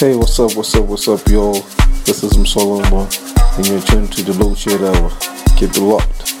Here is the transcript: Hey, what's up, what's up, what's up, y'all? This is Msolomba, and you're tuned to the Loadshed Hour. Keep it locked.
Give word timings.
Hey, 0.00 0.16
what's 0.16 0.40
up, 0.40 0.56
what's 0.56 0.74
up, 0.74 0.86
what's 0.86 1.08
up, 1.08 1.28
y'all? 1.28 1.60
This 2.06 2.22
is 2.22 2.32
Msolomba, 2.32 3.04
and 3.58 3.68
you're 3.68 3.82
tuned 3.82 4.10
to 4.14 4.22
the 4.22 4.32
Loadshed 4.32 4.80
Hour. 4.80 5.10
Keep 5.58 5.76
it 5.76 5.82
locked. 5.82 6.39